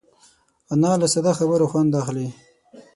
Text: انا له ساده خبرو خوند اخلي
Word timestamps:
انا 0.73 0.91
له 0.99 1.07
ساده 1.13 1.31
خبرو 1.39 1.65
خوند 1.71 1.91
اخلي 2.01 2.27